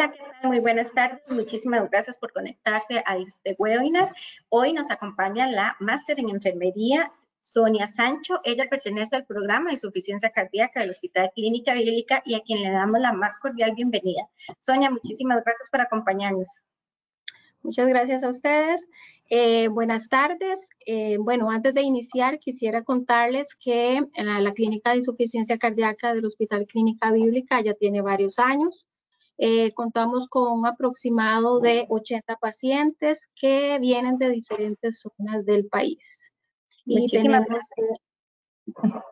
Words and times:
Hola. 0.00 0.14
Muy 0.44 0.60
buenas 0.60 0.94
tardes. 0.94 1.20
Muchísimas 1.28 1.90
gracias 1.90 2.16
por 2.16 2.32
conectarse 2.32 3.02
a 3.04 3.18
este 3.18 3.54
webinar. 3.58 4.14
Hoy 4.48 4.72
nos 4.72 4.90
acompaña 4.90 5.46
la 5.46 5.76
máster 5.78 6.18
en 6.18 6.30
enfermería 6.30 7.12
Sonia 7.42 7.86
Sancho. 7.86 8.40
Ella 8.44 8.66
pertenece 8.70 9.16
al 9.16 9.26
programa 9.26 9.66
de 9.66 9.72
insuficiencia 9.72 10.30
cardíaca 10.30 10.80
del 10.80 10.88
Hospital 10.88 11.30
Clínica 11.34 11.74
Bíblica 11.74 12.22
y 12.24 12.34
a 12.34 12.40
quien 12.40 12.62
le 12.62 12.70
damos 12.70 12.98
la 12.98 13.12
más 13.12 13.36
cordial 13.38 13.74
bienvenida. 13.74 14.26
Sonia, 14.58 14.90
muchísimas 14.90 15.44
gracias 15.44 15.68
por 15.68 15.82
acompañarnos. 15.82 16.62
Muchas 17.62 17.86
gracias 17.86 18.22
a 18.22 18.30
ustedes. 18.30 18.82
Eh, 19.28 19.68
buenas 19.68 20.08
tardes. 20.08 20.60
Eh, 20.86 21.18
bueno, 21.20 21.50
antes 21.50 21.74
de 21.74 21.82
iniciar, 21.82 22.38
quisiera 22.38 22.84
contarles 22.84 23.54
que 23.54 24.00
la, 24.14 24.40
la, 24.40 24.54
Clínica 24.54 24.92
de 24.92 24.96
Insuficiencia 24.96 25.58
Cardíaca 25.58 26.14
del 26.14 26.24
Hospital 26.24 26.66
Clínica 26.66 27.12
Bíblica 27.12 27.60
ya 27.60 27.74
tiene 27.74 28.00
varios 28.00 28.38
años. 28.38 28.86
Eh, 29.42 29.72
contamos 29.72 30.28
con 30.28 30.52
un 30.52 30.66
aproximado 30.66 31.60
de 31.60 31.86
80 31.88 32.36
pacientes 32.36 33.26
que 33.34 33.78
vienen 33.78 34.18
de 34.18 34.28
diferentes 34.28 35.00
zonas 35.00 35.46
del 35.46 35.66
país. 35.66 36.20
Y 36.84 37.06
tenemos, 37.06 37.46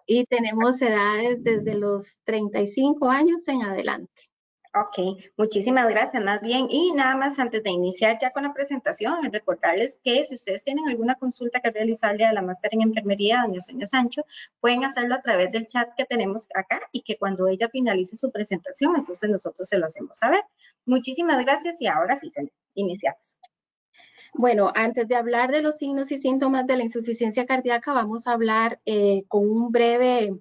y 0.04 0.26
tenemos 0.26 0.82
edades 0.82 1.42
desde 1.42 1.74
los 1.74 2.18
35 2.24 3.08
años 3.08 3.48
en 3.48 3.62
adelante. 3.62 4.27
Ok, 4.74 5.18
muchísimas 5.38 5.88
gracias, 5.88 6.22
más 6.22 6.42
bien. 6.42 6.66
Y 6.70 6.92
nada 6.92 7.16
más 7.16 7.38
antes 7.38 7.62
de 7.62 7.70
iniciar 7.70 8.18
ya 8.20 8.30
con 8.32 8.42
la 8.42 8.52
presentación, 8.52 9.32
recordarles 9.32 9.98
que 10.04 10.26
si 10.26 10.34
ustedes 10.34 10.62
tienen 10.62 10.86
alguna 10.88 11.14
consulta 11.14 11.60
que 11.60 11.70
realizarle 11.70 12.26
a 12.26 12.32
la 12.34 12.42
máster 12.42 12.74
en 12.74 12.82
enfermería, 12.82 13.42
doña 13.42 13.60
Sonia 13.60 13.86
Sancho, 13.86 14.24
pueden 14.60 14.84
hacerlo 14.84 15.14
a 15.14 15.22
través 15.22 15.50
del 15.52 15.66
chat 15.66 15.88
que 15.96 16.04
tenemos 16.04 16.48
acá 16.54 16.82
y 16.92 17.02
que 17.02 17.16
cuando 17.16 17.48
ella 17.48 17.70
finalice 17.70 18.14
su 18.16 18.30
presentación, 18.30 18.96
entonces 18.96 19.30
nosotros 19.30 19.68
se 19.68 19.78
lo 19.78 19.86
hacemos 19.86 20.18
saber. 20.18 20.44
Muchísimas 20.84 21.42
gracias 21.44 21.80
y 21.80 21.86
ahora 21.86 22.16
sí, 22.16 22.30
iniciamos. 22.74 23.36
Bueno, 24.34 24.70
antes 24.74 25.08
de 25.08 25.16
hablar 25.16 25.50
de 25.50 25.62
los 25.62 25.78
signos 25.78 26.12
y 26.12 26.18
síntomas 26.18 26.66
de 26.66 26.76
la 26.76 26.84
insuficiencia 26.84 27.46
cardíaca, 27.46 27.94
vamos 27.94 28.26
a 28.26 28.32
hablar 28.32 28.80
eh, 28.84 29.24
con 29.28 29.48
un 29.48 29.72
breve 29.72 30.38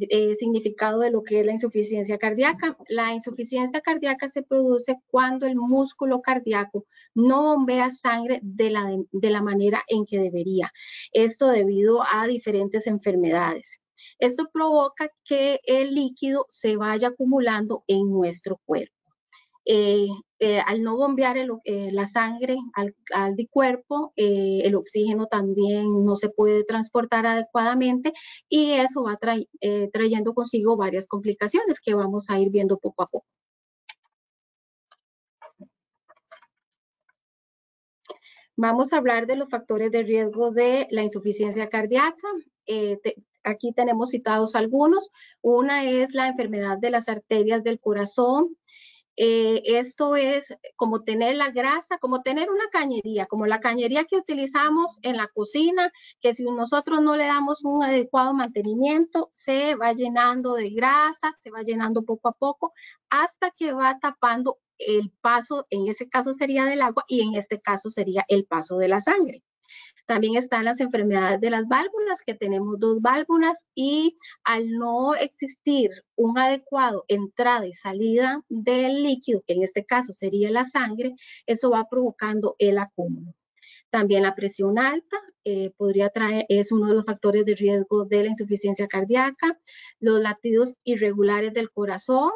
eh, 0.00 0.34
significado 0.36 1.00
de 1.00 1.10
lo 1.10 1.22
que 1.22 1.40
es 1.40 1.46
la 1.46 1.52
insuficiencia 1.52 2.18
cardíaca. 2.18 2.76
La 2.88 3.12
insuficiencia 3.12 3.80
cardíaca 3.80 4.28
se 4.28 4.42
produce 4.42 4.96
cuando 5.08 5.46
el 5.46 5.56
músculo 5.56 6.20
cardíaco 6.22 6.86
no 7.14 7.42
bombea 7.42 7.90
sangre 7.90 8.40
de 8.42 8.70
la, 8.70 8.96
de 9.12 9.30
la 9.30 9.42
manera 9.42 9.82
en 9.88 10.06
que 10.06 10.18
debería. 10.18 10.72
Esto 11.12 11.48
debido 11.48 12.02
a 12.02 12.26
diferentes 12.26 12.86
enfermedades. 12.86 13.80
Esto 14.18 14.48
provoca 14.52 15.10
que 15.24 15.60
el 15.64 15.94
líquido 15.94 16.46
se 16.48 16.76
vaya 16.76 17.08
acumulando 17.08 17.84
en 17.86 18.10
nuestro 18.10 18.60
cuerpo. 18.64 18.95
Eh, 19.68 20.06
eh, 20.38 20.60
al 20.64 20.82
no 20.82 20.96
bombear 20.96 21.36
eh, 21.38 21.90
la 21.92 22.06
sangre 22.06 22.56
al, 22.74 22.94
al 23.12 23.34
cuerpo, 23.50 24.12
el 24.16 24.74
oxígeno 24.76 25.26
también 25.26 26.04
no 26.04 26.14
se 26.16 26.28
puede 26.28 26.62
transportar 26.64 27.26
adecuadamente 27.26 28.12
y 28.48 28.72
eso 28.72 29.02
va 29.02 29.18
trayendo 29.92 30.34
consigo 30.34 30.76
varias 30.76 31.08
complicaciones 31.08 31.80
que 31.80 31.94
vamos 31.94 32.30
a 32.30 32.38
ir 32.38 32.50
viendo 32.50 32.78
poco 32.78 33.02
a 33.02 33.08
poco. 33.08 33.26
Vamos 38.56 38.92
a 38.92 38.98
hablar 38.98 39.26
de 39.26 39.36
los 39.36 39.50
factores 39.50 39.90
de 39.90 40.02
riesgo 40.02 40.50
de 40.52 40.86
la 40.90 41.02
insuficiencia 41.02 41.68
cardíaca. 41.68 42.28
aquí 43.44 43.72
tenemos 43.72 44.10
citados 44.10 44.54
algunos. 44.54 45.10
Una 45.42 45.84
es 45.84 46.14
la 46.14 46.28
enfermedad 46.28 46.78
de 46.78 46.90
las 46.90 47.08
arterias 47.08 47.62
del 47.64 47.80
corazón, 47.80 48.56
eh, 49.16 49.62
esto 49.64 50.16
es 50.16 50.54
como 50.76 51.02
tener 51.02 51.36
la 51.36 51.50
grasa, 51.50 51.98
como 51.98 52.22
tener 52.22 52.50
una 52.50 52.68
cañería, 52.70 53.26
como 53.26 53.46
la 53.46 53.60
cañería 53.60 54.04
que 54.04 54.16
utilizamos 54.16 54.98
en 55.02 55.16
la 55.16 55.28
cocina, 55.28 55.90
que 56.20 56.34
si 56.34 56.44
nosotros 56.44 57.00
no 57.00 57.16
le 57.16 57.26
damos 57.26 57.64
un 57.64 57.82
adecuado 57.82 58.34
mantenimiento, 58.34 59.30
se 59.32 59.74
va 59.74 59.92
llenando 59.92 60.54
de 60.54 60.70
grasa, 60.70 61.32
se 61.40 61.50
va 61.50 61.62
llenando 61.62 62.02
poco 62.02 62.28
a 62.28 62.32
poco, 62.32 62.72
hasta 63.10 63.50
que 63.50 63.72
va 63.72 63.98
tapando 64.00 64.58
el 64.78 65.10
paso, 65.20 65.66
en 65.70 65.88
ese 65.88 66.08
caso 66.08 66.32
sería 66.32 66.64
del 66.64 66.82
agua 66.82 67.04
y 67.08 67.22
en 67.22 67.34
este 67.34 67.60
caso 67.60 67.90
sería 67.90 68.24
el 68.28 68.44
paso 68.44 68.76
de 68.78 68.88
la 68.88 69.00
sangre. 69.00 69.42
También 70.06 70.36
están 70.36 70.64
las 70.64 70.80
enfermedades 70.80 71.40
de 71.40 71.50
las 71.50 71.66
válvulas, 71.66 72.22
que 72.24 72.34
tenemos 72.34 72.78
dos 72.78 73.02
válvulas 73.02 73.66
y 73.74 74.16
al 74.44 74.70
no 74.70 75.14
existir 75.14 75.90
un 76.14 76.38
adecuado 76.38 77.04
entrada 77.08 77.66
y 77.66 77.72
salida 77.72 78.42
del 78.48 79.02
líquido, 79.02 79.42
que 79.46 79.54
en 79.54 79.62
este 79.62 79.84
caso 79.84 80.12
sería 80.12 80.50
la 80.50 80.64
sangre, 80.64 81.14
eso 81.46 81.70
va 81.70 81.88
provocando 81.90 82.54
el 82.58 82.78
acúmulo. 82.78 83.34
También 83.90 84.22
la 84.22 84.34
presión 84.34 84.78
alta 84.78 85.16
eh, 85.44 85.72
podría 85.76 86.10
traer, 86.10 86.44
es 86.48 86.70
uno 86.72 86.88
de 86.88 86.94
los 86.94 87.04
factores 87.04 87.44
de 87.44 87.54
riesgo 87.54 88.04
de 88.04 88.24
la 88.24 88.30
insuficiencia 88.30 88.88
cardíaca. 88.88 89.58
Los 90.00 90.20
latidos 90.20 90.74
irregulares 90.84 91.52
del 91.54 91.70
corazón, 91.70 92.30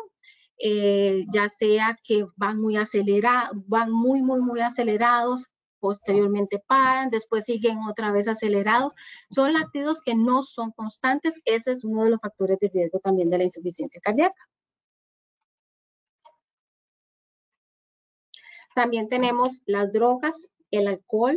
eh, 0.58 1.24
ya 1.32 1.48
sea 1.48 1.96
que 2.04 2.26
van 2.36 2.60
muy 2.60 2.76
acelerados, 2.76 3.56
van 3.66 3.90
muy, 3.90 4.22
muy, 4.22 4.40
muy 4.40 4.60
acelerados, 4.60 5.46
posteriormente 5.80 6.62
paran, 6.66 7.10
después 7.10 7.44
siguen 7.44 7.78
otra 7.88 8.12
vez 8.12 8.28
acelerados. 8.28 8.94
Son 9.30 9.52
latidos 9.52 10.02
que 10.02 10.14
no 10.14 10.42
son 10.42 10.70
constantes. 10.72 11.34
Ese 11.44 11.72
es 11.72 11.84
uno 11.84 12.04
de 12.04 12.10
los 12.10 12.20
factores 12.20 12.58
de 12.60 12.68
riesgo 12.68 13.00
también 13.00 13.30
de 13.30 13.38
la 13.38 13.44
insuficiencia 13.44 14.00
cardíaca. 14.00 14.48
También 18.74 19.08
tenemos 19.08 19.62
las 19.66 19.92
drogas, 19.92 20.48
el 20.70 20.86
alcohol. 20.86 21.36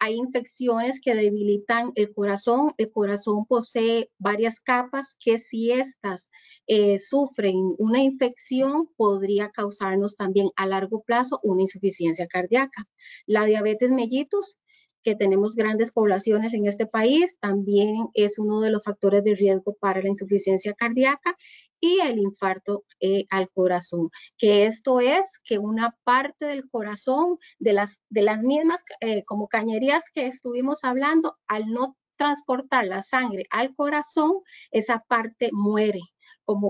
Hay 0.00 0.14
infecciones 0.14 0.98
que 0.98 1.14
debilitan 1.14 1.92
el 1.94 2.12
corazón. 2.14 2.72
El 2.78 2.90
corazón 2.90 3.44
posee 3.46 4.10
varias 4.18 4.58
capas 4.58 5.16
que 5.20 5.36
si 5.38 5.70
estas 5.72 6.30
eh, 6.66 6.98
sufren 6.98 7.74
una 7.78 8.02
infección, 8.02 8.88
podría 8.96 9.50
causarnos 9.50 10.16
también 10.16 10.48
a 10.56 10.66
largo 10.66 11.02
plazo 11.02 11.38
una 11.42 11.62
insuficiencia 11.62 12.26
cardíaca. 12.26 12.88
La 13.26 13.44
diabetes 13.44 13.90
mellitus, 13.90 14.56
que 15.02 15.14
tenemos 15.14 15.54
grandes 15.54 15.92
poblaciones 15.92 16.54
en 16.54 16.66
este 16.66 16.86
país, 16.86 17.36
también 17.38 18.08
es 18.14 18.38
uno 18.38 18.60
de 18.60 18.70
los 18.70 18.84
factores 18.84 19.22
de 19.22 19.34
riesgo 19.34 19.76
para 19.80 20.00
la 20.02 20.08
insuficiencia 20.08 20.72
cardíaca 20.74 21.36
y 21.80 22.00
el 22.00 22.18
infarto 22.18 22.84
eh, 23.00 23.26
al 23.30 23.50
corazón, 23.50 24.10
que 24.38 24.66
esto 24.66 25.00
es 25.00 25.40
que 25.44 25.58
una 25.58 25.96
parte 26.04 26.46
del 26.46 26.68
corazón, 26.68 27.38
de 27.58 27.72
las, 27.72 28.00
de 28.10 28.22
las 28.22 28.42
mismas 28.42 28.80
eh, 29.00 29.24
como 29.24 29.48
cañerías 29.48 30.04
que 30.14 30.26
estuvimos 30.26 30.84
hablando, 30.84 31.36
al 31.48 31.66
no 31.66 31.96
transportar 32.16 32.86
la 32.86 33.00
sangre 33.00 33.46
al 33.50 33.74
corazón, 33.74 34.40
esa 34.70 35.04
parte 35.08 35.50
muere 35.52 36.00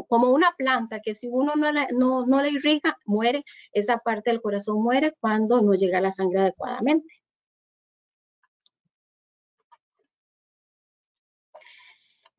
como, 0.09 0.31
una 0.31 0.53
planta 0.56 1.00
que 1.00 1.15
si 1.15 1.28
uno 1.28 1.54
no 1.56 1.72
la, 1.72 1.88
no, 1.92 2.27
no 2.27 2.47
irriga, 2.47 2.98
muere, 3.06 3.44
esa 3.72 3.98
parte 3.98 4.31
del 4.31 4.42
corazón 4.42 4.82
muere 4.82 5.15
cuando 5.21 5.62
no 5.62 5.75
llega 5.75 6.00
la 6.00 6.10
sangre 6.10 6.41
adecuadamente. 6.41 7.20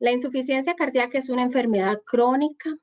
La 0.02 0.10
insuficiencia 0.10 0.74
cardíaca 0.74 1.16
es 1.16 1.28
una 1.28 1.44
enfermedad 1.44 2.02
crónica. 2.04 2.76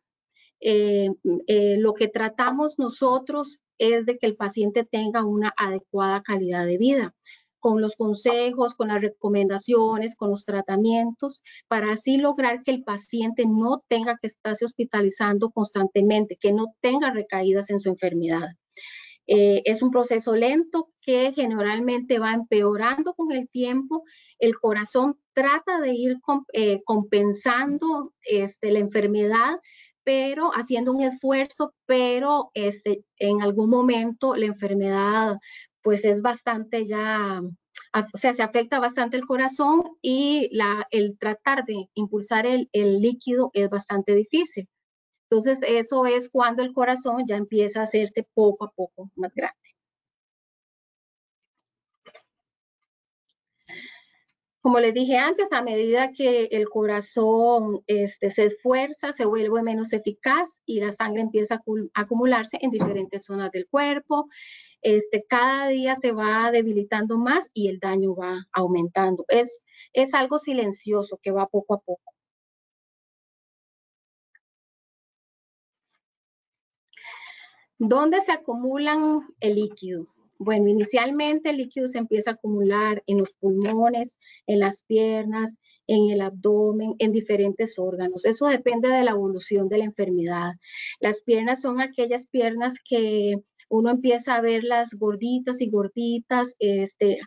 Eh, 0.62 1.10
eh, 1.48 1.76
lo 1.78 1.94
que 1.94 2.08
tratamos 2.08 2.80
nosotros 2.80 3.60
es 3.78 4.06
de 4.06 4.18
que 4.18 4.26
el 4.26 4.38
paciente 4.38 4.86
tenga 4.86 5.26
una 5.26 5.54
adecuada 5.58 6.24
calidad 6.24 6.66
de 6.66 6.78
vida 6.78 7.14
con 7.60 7.82
los 7.82 7.98
consejos, 7.98 8.74
con 8.74 8.88
las 8.88 9.02
recomendaciones, 9.02 10.16
con 10.16 10.30
los 10.30 10.46
tratamientos, 10.46 11.44
para 11.68 11.92
así 11.92 12.16
lograr 12.16 12.64
que 12.64 12.72
el 12.72 12.86
paciente 12.86 13.44
no 13.46 13.84
tenga 13.90 14.18
que 14.22 14.28
estarse 14.28 14.64
hospitalizando 14.64 15.50
constantemente, 15.50 16.38
que 16.40 16.54
no 16.54 16.68
tenga 16.80 17.12
recaídas 17.12 17.70
en 17.70 17.82
su 17.82 17.90
enfermedad. 17.90 18.48
Eh, 19.28 19.62
es 19.66 19.84
un 19.84 19.92
proceso 19.92 20.38
lento 20.38 20.90
que 21.10 21.34
generalmente 21.34 22.20
va 22.20 22.34
empeorando 22.34 23.16
con 23.16 23.32
el 23.32 23.50
tiempo. 23.50 24.04
El 24.38 24.60
corazón 24.60 25.18
trata 25.34 25.80
de 25.82 25.92
ir 25.96 26.18
eh, 26.54 26.84
compensando 26.86 28.14
este, 28.22 28.72
la 28.72 28.78
enfermedad, 28.78 29.60
pero 30.04 30.52
haciendo 30.52 30.92
un 30.92 31.02
esfuerzo, 31.02 31.74
pero 31.88 32.52
este, 32.54 33.04
en 33.18 33.42
algún 33.42 33.72
momento 33.72 34.36
la 34.36 34.46
enfermedad 34.46 35.40
pues 35.82 36.06
es 36.06 36.22
bastante 36.22 36.86
ya, 36.86 37.42
o 38.14 38.18
sea, 38.20 38.34
se 38.34 38.44
afecta 38.44 38.80
bastante 38.80 39.18
el 39.18 39.26
corazón 39.26 39.82
y 40.04 40.52
el 40.92 41.18
tratar 41.18 41.66
de 41.66 41.90
impulsar 41.96 42.46
el 42.46 43.02
líquido 43.02 43.50
es 43.56 43.68
bastante 43.68 44.14
difícil. 44.14 44.70
Entonces, 45.32 45.60
eso 45.68 46.06
es 46.06 46.30
cuando 46.30 46.62
el 46.62 46.72
corazón 46.72 47.26
ya 47.28 47.36
empieza 47.36 47.80
a 47.80 47.84
hacerse 47.86 48.28
poco 48.36 48.66
a 48.66 48.72
poco 48.72 49.10
más 49.16 49.34
grande. 49.34 49.79
Como 54.62 54.80
les 54.80 54.94
dije 54.94 55.18
antes, 55.18 55.52
a 55.52 55.62
medida 55.62 56.12
que 56.12 56.46
el 56.52 56.68
corazón 56.70 57.82
este, 57.88 58.30
se 58.30 58.46
esfuerza, 58.46 59.14
se 59.14 59.26
vuelve 59.26 59.64
menos 59.64 59.94
eficaz 59.94 60.60
y 60.66 60.82
la 60.82 60.92
sangre 60.92 61.22
empieza 61.22 61.56
a 61.56 62.02
acumularse 62.02 62.58
en 62.62 62.72
diferentes 62.72 63.24
zonas 63.26 63.52
del 63.52 63.68
cuerpo. 63.68 64.28
Este, 64.82 65.26
cada 65.28 65.68
día 65.70 65.96
se 65.96 66.12
va 66.12 66.52
debilitando 66.52 67.18
más 67.18 67.50
y 67.54 67.70
el 67.70 67.80
daño 67.80 68.16
va 68.16 68.48
aumentando. 68.52 69.26
Es, 69.30 69.64
es 69.94 70.14
algo 70.14 70.40
silencioso 70.40 71.20
que 71.22 71.32
va 71.32 71.48
poco 71.48 71.76
a 71.76 71.80
poco. 71.80 72.14
¿Dónde 77.78 78.20
se 78.22 78.34
acumulan 78.34 79.22
el 79.40 79.56
líquido? 79.56 80.08
Bueno, 80.40 80.70
inicialmente 80.70 81.50
el 81.50 81.58
líquido 81.58 81.90
se 81.90 81.98
empieza 81.98 82.32
a 82.32 82.34
acumular 82.36 83.04
en 83.08 83.18
los 83.18 83.34
pulmones, 83.34 84.18
en 84.48 84.60
las 84.60 84.84
piernas, 84.84 85.58
en 85.86 86.12
el 86.12 86.22
abdomen, 86.22 86.96
en 87.00 87.12
diferentes 87.12 87.78
órganos. 87.78 88.26
Eso 88.26 88.46
depende 88.48 88.88
de 88.88 89.04
la 89.04 89.12
evolución 89.12 89.68
de 89.68 89.80
la 89.80 89.84
enfermedad. 89.86 90.54
Las 91.02 91.22
piernas 91.22 91.62
son 91.62 91.82
aquellas 91.82 92.28
piernas 92.28 92.76
que 92.88 93.36
uno 93.70 93.90
empieza 93.90 94.36
a 94.36 94.42
verlas 94.42 94.92
gorditas 94.94 95.60
y 95.62 95.70
gorditas. 95.70 96.56
Este, 96.60 97.20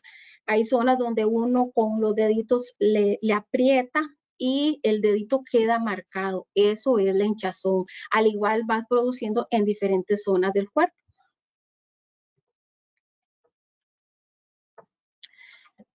hay 0.46 0.64
zonas 0.64 0.98
donde 0.98 1.26
uno 1.26 1.70
con 1.74 2.00
los 2.00 2.14
deditos 2.14 2.74
le, 2.78 3.18
le 3.20 3.34
aprieta 3.34 4.00
y 4.38 4.80
el 4.84 5.02
dedito 5.02 5.42
queda 5.50 5.78
marcado. 5.78 6.46
Eso 6.54 6.98
es 6.98 7.14
la 7.14 7.24
hinchazón. 7.26 7.84
Al 8.10 8.26
igual 8.26 8.62
va 8.68 8.86
produciendo 8.88 9.46
en 9.50 9.66
diferentes 9.66 10.22
zonas 10.24 10.52
del 10.54 10.70
cuerpo. 10.70 11.01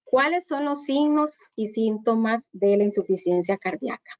¿Cuáles 0.09 0.47
son 0.47 0.63
los 0.63 0.83
signos 0.83 1.33
y 1.57 1.67
síntomas 1.67 2.49
de 2.53 2.77
la 2.77 2.85
insuficiencia 2.85 3.57
cardíaca? 3.57 4.11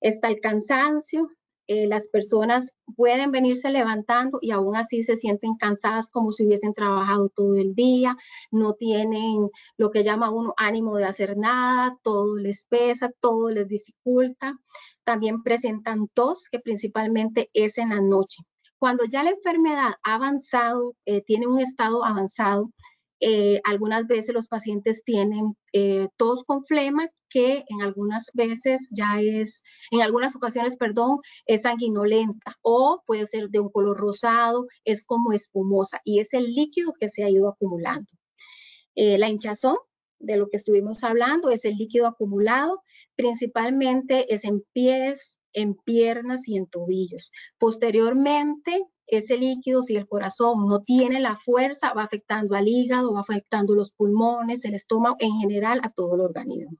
Está 0.00 0.28
el 0.28 0.40
cansancio, 0.40 1.28
eh, 1.68 1.86
las 1.86 2.08
personas 2.08 2.72
pueden 2.96 3.30
venirse 3.30 3.68
levantando 3.70 4.38
y 4.40 4.52
aún 4.52 4.74
así 4.74 5.04
se 5.04 5.18
sienten 5.18 5.56
cansadas 5.56 6.10
como 6.10 6.32
si 6.32 6.46
hubiesen 6.46 6.72
trabajado 6.72 7.28
todo 7.28 7.56
el 7.56 7.74
día, 7.74 8.16
no 8.50 8.72
tienen 8.72 9.50
lo 9.76 9.90
que 9.90 10.02
llama 10.02 10.30
uno 10.30 10.54
ánimo 10.56 10.96
de 10.96 11.04
hacer 11.04 11.36
nada, 11.36 11.96
todo 12.02 12.36
les 12.36 12.64
pesa, 12.64 13.10
todo 13.20 13.50
les 13.50 13.68
dificulta. 13.68 14.58
También 15.04 15.42
presentan 15.42 16.08
tos, 16.14 16.48
que 16.50 16.58
principalmente 16.58 17.50
es 17.52 17.76
en 17.76 17.90
la 17.90 18.00
noche. 18.00 18.42
Cuando 18.78 19.04
ya 19.04 19.22
la 19.22 19.30
enfermedad 19.30 19.92
ha 20.02 20.14
avanzado, 20.14 20.94
eh, 21.04 21.22
tiene 21.22 21.46
un 21.46 21.60
estado 21.60 22.02
avanzado, 22.02 22.70
eh, 23.24 23.60
algunas 23.62 24.08
veces 24.08 24.34
los 24.34 24.48
pacientes 24.48 25.04
tienen 25.04 25.56
eh, 25.72 26.08
tos 26.16 26.42
con 26.42 26.64
flema 26.64 27.08
que 27.30 27.64
en 27.68 27.80
algunas 27.80 28.32
veces 28.34 28.88
ya 28.90 29.20
es, 29.20 29.62
en 29.92 30.02
algunas 30.02 30.34
ocasiones, 30.34 30.76
perdón, 30.76 31.20
es 31.46 31.62
sanguinolenta 31.62 32.58
o 32.62 33.00
puede 33.06 33.28
ser 33.28 33.48
de 33.50 33.60
un 33.60 33.70
color 33.70 33.96
rosado, 33.96 34.66
es 34.84 35.04
como 35.04 35.32
espumosa 35.32 36.00
y 36.04 36.18
es 36.18 36.34
el 36.34 36.52
líquido 36.52 36.94
que 36.98 37.08
se 37.08 37.22
ha 37.22 37.30
ido 37.30 37.48
acumulando. 37.48 38.10
Eh, 38.96 39.18
la 39.18 39.28
hinchazón, 39.28 39.76
de 40.18 40.36
lo 40.36 40.48
que 40.48 40.56
estuvimos 40.56 41.04
hablando, 41.04 41.50
es 41.50 41.64
el 41.64 41.76
líquido 41.76 42.08
acumulado, 42.08 42.82
principalmente 43.14 44.34
es 44.34 44.42
en 44.42 44.64
pies, 44.72 45.38
en 45.52 45.74
piernas 45.74 46.48
y 46.48 46.56
en 46.56 46.66
tobillos. 46.66 47.30
Posteriormente, 47.56 48.84
ese 49.06 49.36
líquido, 49.36 49.82
si 49.82 49.96
el 49.96 50.06
corazón 50.06 50.66
no 50.66 50.82
tiene 50.82 51.20
la 51.20 51.36
fuerza, 51.36 51.92
va 51.92 52.04
afectando 52.04 52.54
al 52.54 52.68
hígado, 52.68 53.12
va 53.12 53.20
afectando 53.20 53.74
los 53.74 53.92
pulmones, 53.92 54.64
el 54.64 54.74
estómago, 54.74 55.16
en 55.18 55.32
general 55.40 55.80
a 55.82 55.90
todo 55.90 56.14
el 56.14 56.22
organismo. 56.22 56.78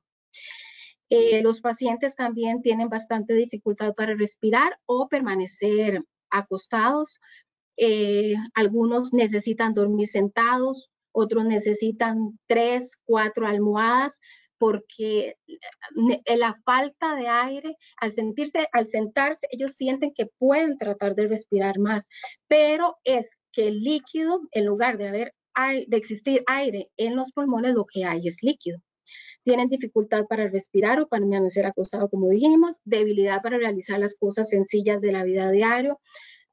Eh, 1.10 1.42
los 1.42 1.60
pacientes 1.60 2.14
también 2.14 2.62
tienen 2.62 2.88
bastante 2.88 3.34
dificultad 3.34 3.92
para 3.94 4.14
respirar 4.14 4.78
o 4.86 5.08
permanecer 5.08 6.02
acostados. 6.30 7.20
Eh, 7.76 8.34
algunos 8.54 9.12
necesitan 9.12 9.74
dormir 9.74 10.08
sentados, 10.08 10.90
otros 11.12 11.44
necesitan 11.44 12.38
tres, 12.46 12.96
cuatro 13.04 13.46
almohadas 13.46 14.19
porque 14.62 15.34
eh, 15.48 16.36
la 16.36 16.54
falta 16.64 17.16
de 17.16 17.26
aire, 17.26 17.76
al 17.96 18.12
sentirse, 18.12 18.68
al 18.70 18.86
sentarse, 18.86 19.48
ellos 19.50 19.72
sienten 19.72 20.12
que 20.14 20.26
pueden 20.38 20.78
tratar 20.78 21.16
de 21.16 21.26
respirar 21.26 21.80
más, 21.80 22.08
pero 22.46 22.94
es 23.02 23.28
que 23.50 23.66
el 23.66 23.82
líquido, 23.82 24.40
en 24.52 24.66
lugar 24.66 24.98
de 24.98 25.08
haber 25.08 25.34
de 25.88 25.96
existir 25.96 26.44
aire 26.46 26.92
en 26.96 27.16
los 27.16 27.32
pulmones, 27.32 27.74
lo 27.74 27.86
que 27.92 28.04
hay 28.04 28.28
es 28.28 28.36
líquido. 28.40 28.78
Tienen 29.42 29.68
dificultad 29.68 30.26
para 30.28 30.46
respirar 30.48 31.00
o 31.00 31.08
para 31.08 31.22
permanecer 31.22 31.66
acostado, 31.66 32.08
como 32.08 32.28
dijimos, 32.28 32.76
debilidad 32.84 33.42
para 33.42 33.58
realizar 33.58 33.98
las 33.98 34.14
cosas 34.14 34.48
sencillas 34.48 35.00
de 35.00 35.10
la 35.10 35.24
vida 35.24 35.50
diaria, 35.50 35.96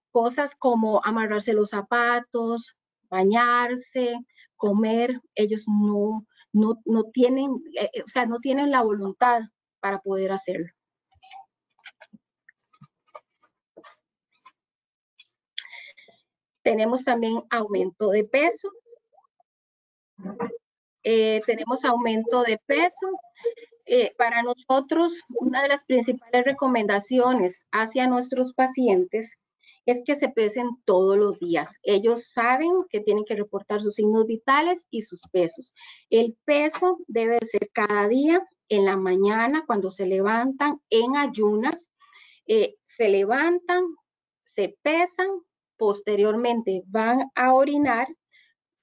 cosas 0.09 0.56
como 0.57 1.00
amarrarse 1.06 1.53
los 1.53 1.69
zapatos, 1.69 2.75
bañarse, 3.07 4.17
comer, 4.56 5.21
ellos 5.35 5.65
no, 5.67 6.25
no, 6.54 6.81
no 6.86 7.04
tienen, 7.06 7.51
eh, 7.80 7.90
eh, 7.94 8.04
o 8.04 8.07
sea, 8.07 8.25
no 8.25 8.40
tienen 8.40 8.72
la 8.72 8.81
voluntad 8.81 9.42
para 9.80 10.00
poder 10.00 10.31
hacerlo. 10.31 10.68
Tenemos 16.63 17.04
también 17.04 17.42
aumento 17.50 18.10
de 18.10 18.25
peso. 18.25 18.69
Eh, 21.04 21.42
tenemos 21.46 21.86
aumento 21.86 22.44
de 22.44 22.60
peso. 22.66 23.07
para 24.18 24.44
nosotros, 24.44 25.19
una 25.30 25.63
de 25.63 25.69
las 25.69 25.84
principales 25.84 26.45
recomendaciones 26.45 27.66
hacia 27.72 28.06
nuestros 28.06 28.54
pacientes 28.54 29.40
es 29.86 30.00
que 30.06 30.16
se 30.16 30.30
pesen 30.30 30.70
todos 30.86 31.18
los 31.18 31.40
días. 31.40 31.78
Ellos 31.84 32.31
saben 32.31 32.70
que 32.90 33.00
tienen 33.00 33.26
que 33.26 33.36
reportar 33.36 33.81
sus 33.81 33.96
signos 33.96 34.26
vitales 34.26 34.86
y 34.90 35.02
sus 35.02 35.22
pesos. 35.31 35.74
El 36.10 36.38
peso 36.46 37.00
debe 37.08 37.40
ser 37.46 37.70
cada 37.74 38.08
día, 38.08 38.42
en 38.70 38.86
la 38.86 38.98
mañana, 38.98 39.64
cuando 39.66 39.90
se 39.90 40.06
levantan, 40.06 40.80
en 40.92 41.16
ayunas, 41.16 41.90
eh, 42.46 42.76
se 42.86 43.10
levantan, 43.10 43.84
se 44.46 44.78
pesan, 44.84 45.28
posteriormente 45.76 46.84
van 46.86 47.31
a 47.34 47.54
orinar, 47.54 48.08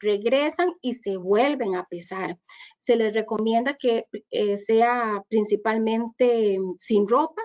regresan 0.00 0.72
y 0.82 0.94
se 0.94 1.16
vuelven 1.16 1.76
a 1.76 1.84
pesar. 1.84 2.38
Se 2.78 2.96
les 2.96 3.14
recomienda 3.14 3.76
que 3.76 4.06
eh, 4.30 4.56
sea 4.56 5.22
principalmente 5.28 6.58
sin 6.78 7.06
ropa, 7.06 7.42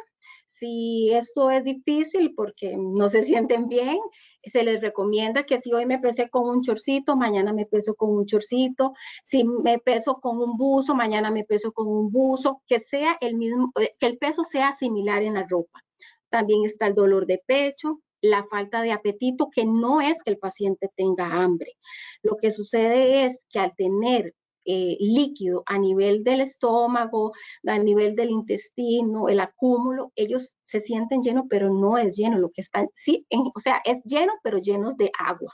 si 0.57 1.11
esto 1.13 1.49
es 1.51 1.63
difícil 1.63 2.33
porque 2.35 2.75
no 2.77 3.09
se 3.09 3.23
sienten 3.23 3.67
bien, 3.67 3.97
se 4.43 4.63
les 4.63 4.81
recomienda 4.81 5.43
que 5.43 5.59
si 5.59 5.71
hoy 5.73 5.85
me 5.85 5.99
pesé 5.99 6.29
con 6.29 6.49
un 6.49 6.61
chorcito, 6.61 7.15
mañana 7.15 7.53
me 7.53 7.65
peso 7.65 7.95
con 7.95 8.09
un 8.09 8.25
chorcito, 8.25 8.93
si 9.23 9.43
me 9.43 9.79
peso 9.79 10.19
con 10.19 10.37
un 10.39 10.57
buzo, 10.57 10.95
mañana 10.95 11.31
me 11.31 11.43
peso 11.43 11.71
con 11.71 11.87
un 11.87 12.11
buzo, 12.11 12.61
que 12.67 12.79
sea 12.79 13.17
el 13.21 13.35
mismo, 13.35 13.71
eh, 13.79 13.95
que 13.99 14.07
el 14.07 14.17
peso 14.17 14.43
sea 14.43 14.71
similar 14.71 15.23
en 15.23 15.35
la 15.35 15.45
ropa. 15.47 15.83
También 16.29 16.65
está 16.65 16.87
el 16.87 16.95
dolor 16.95 17.25
de 17.25 17.41
pecho, 17.45 18.01
la 18.21 18.45
falta 18.45 18.81
de 18.81 18.91
apetito, 18.91 19.49
que 19.49 19.65
no 19.65 20.01
es 20.01 20.23
que 20.23 20.31
el 20.31 20.37
paciente 20.37 20.89
tenga 20.95 21.25
hambre. 21.25 21.73
Lo 22.21 22.37
que 22.37 22.51
sucede 22.51 23.25
es 23.25 23.43
que 23.49 23.59
al 23.59 23.75
tener 23.75 24.33
eh, 24.65 24.97
líquido 24.99 25.63
a 25.65 25.77
nivel 25.77 26.23
del 26.23 26.41
estómago, 26.41 27.31
a 27.65 27.79
nivel 27.79 28.15
del 28.15 28.29
intestino, 28.29 29.29
el 29.29 29.39
acúmulo, 29.39 30.11
ellos 30.15 30.55
se 30.61 30.81
sienten 30.81 31.21
llenos, 31.21 31.45
pero 31.49 31.73
no 31.73 31.97
es 31.97 32.15
lleno, 32.15 32.37
lo 32.37 32.49
que 32.51 32.61
están, 32.61 32.87
sí, 32.95 33.25
o 33.31 33.59
sea, 33.59 33.81
es 33.85 34.03
lleno, 34.03 34.33
pero 34.43 34.59
llenos 34.59 34.97
de 34.97 35.11
agua. 35.17 35.53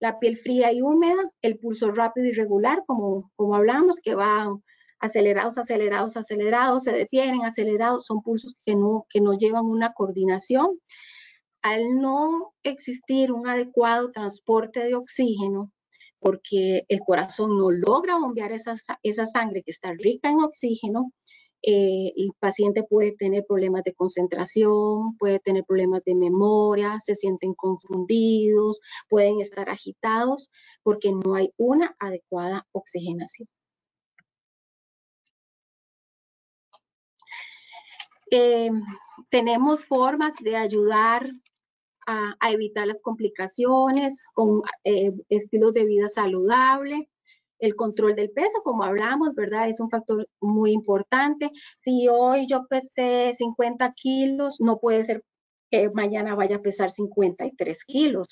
La 0.00 0.20
piel 0.20 0.36
fría 0.36 0.72
y 0.72 0.80
húmeda, 0.82 1.30
el 1.42 1.58
pulso 1.58 1.90
rápido 1.90 2.28
y 2.28 2.32
regular, 2.32 2.84
como, 2.86 3.30
como 3.36 3.56
hablamos, 3.56 3.98
que 4.00 4.14
van 4.14 4.62
acelerados, 5.00 5.58
acelerados, 5.58 6.16
acelerados, 6.16 6.84
se 6.84 6.92
detienen, 6.92 7.44
acelerados, 7.44 8.06
son 8.06 8.22
pulsos 8.22 8.54
que 8.64 8.74
no, 8.76 9.06
que 9.10 9.20
no 9.20 9.34
llevan 9.36 9.64
una 9.66 9.92
coordinación. 9.92 10.78
Al 11.62 11.96
no 12.00 12.54
existir 12.62 13.32
un 13.32 13.48
adecuado 13.48 14.12
transporte 14.12 14.80
de 14.84 14.94
oxígeno, 14.94 15.72
porque 16.20 16.84
el 16.88 17.00
corazón 17.00 17.56
no 17.58 17.70
logra 17.70 18.18
bombear 18.18 18.52
esa, 18.52 18.76
esa 19.02 19.26
sangre 19.26 19.62
que 19.62 19.70
está 19.70 19.92
rica 19.92 20.30
en 20.30 20.40
oxígeno, 20.40 21.12
eh, 21.62 22.12
el 22.16 22.32
paciente 22.38 22.84
puede 22.84 23.12
tener 23.12 23.44
problemas 23.46 23.82
de 23.84 23.94
concentración, 23.94 25.16
puede 25.18 25.40
tener 25.40 25.64
problemas 25.64 26.04
de 26.04 26.14
memoria, 26.14 26.98
se 27.00 27.16
sienten 27.16 27.54
confundidos, 27.54 28.80
pueden 29.08 29.40
estar 29.40 29.68
agitados 29.68 30.50
porque 30.82 31.12
no 31.12 31.34
hay 31.34 31.52
una 31.56 31.96
adecuada 31.98 32.66
oxigenación. 32.72 33.48
Eh, 38.30 38.70
tenemos 39.30 39.84
formas 39.84 40.36
de 40.40 40.56
ayudar 40.56 41.28
a, 42.08 42.50
evitar 42.50 42.86
las 42.86 43.00
complicaciones 43.02 44.24
con 44.32 44.62
eh, 44.84 45.12
estilos 45.28 45.74
de 45.74 45.84
vida 45.84 46.08
saludable. 46.08 47.08
El 47.58 47.74
control 47.74 48.14
del 48.14 48.30
peso, 48.30 48.62
como 48.64 48.84
hablamos, 48.84 49.34
¿verdad? 49.34 49.68
Es 49.68 49.80
un 49.80 49.90
factor 49.90 50.26
muy 50.40 50.72
importante. 50.72 51.50
Si 51.76 52.08
hoy 52.08 52.46
yo 52.48 52.66
pesé 52.68 53.34
50 53.36 53.92
kilos, 53.94 54.60
no 54.60 54.78
puede 54.78 55.04
ser 55.04 55.24
que 55.70 55.90
mañana 55.90 56.34
vaya 56.34 56.56
a 56.56 56.62
pesar 56.62 56.90
53 56.90 57.84
kilos. 57.84 58.28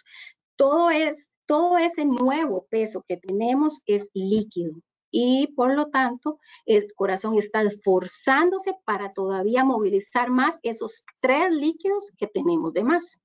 Todo, 0.57 0.91
es, 0.91 1.31
todo 1.47 1.77
ese 1.77 2.05
nuevo 2.07 2.67
peso 2.71 3.05
que 3.07 3.19
tenemos 3.19 3.81
es 3.87 4.09
líquido 4.15 4.77
y 5.11 5.49
por 5.49 5.75
lo 5.75 5.89
tanto 5.89 6.39
el 6.67 6.93
corazón 6.95 7.39
está 7.39 7.63
esforzándose 7.63 8.75
para 8.85 9.13
todavía 9.13 9.65
movilizar 9.65 10.31
más 10.31 10.59
esos 10.63 11.05
tres 11.21 11.55
líquidos 11.55 12.11
que 12.17 12.27
tenemos 12.27 12.73
de 12.73 12.85
más. 12.85 13.19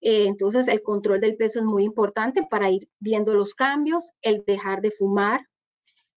Eh, 0.00 0.26
entonces, 0.26 0.68
el 0.68 0.82
control 0.82 1.20
del 1.20 1.36
peso 1.36 1.58
es 1.58 1.64
muy 1.64 1.84
importante 1.84 2.44
para 2.48 2.70
ir 2.70 2.88
viendo 3.00 3.34
los 3.34 3.54
cambios, 3.54 4.12
el 4.22 4.44
dejar 4.46 4.80
de 4.80 4.90
fumar, 4.90 5.40